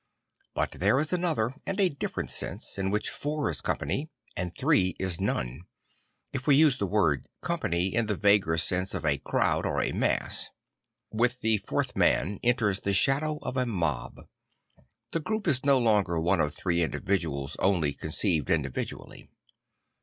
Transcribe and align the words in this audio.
But 0.55 0.71
there 0.71 0.99
is 0.99 1.11
yet 1.11 1.19
another 1.19 1.53
and 1.63 1.79
a 1.79 1.87
different 1.89 2.31
sense 2.31 2.79
in 2.79 2.89
which 2.89 3.11
four 3.11 3.51
is 3.51 3.61
company 3.61 4.09
and 4.35 4.51
three 4.57 4.95
is 4.97 5.21
none; 5.21 5.61
if 6.33 6.47
we 6.47 6.55
use 6.55 6.79
the 6.79 6.87
word 6.87 7.27
com 7.41 7.59
pan 7.59 7.69
y 7.71 7.91
in 7.93 8.07
the 8.07 8.15
vaguer 8.15 8.57
sense 8.57 8.95
of 8.95 9.05
a 9.05 9.19
crowd 9.19 9.63
or 9.63 9.79
a 9.79 9.91
mass. 9.91 10.49
\Vith 11.13 11.39
the 11.41 11.57
fourth 11.57 11.95
man 11.95 12.39
enters 12.41 12.79
the 12.79 12.93
shadow 12.93 13.37
of 13.43 13.55
a 13.57 13.67
mob; 13.67 14.21
the 15.11 15.19
group 15.19 15.47
is 15.47 15.63
no 15.63 15.77
longer 15.77 16.19
one 16.19 16.39
of 16.39 16.55
three 16.55 16.81
individuals 16.81 17.55
only 17.59 17.93
conceived 17.93 18.49
individually. 18.49 19.29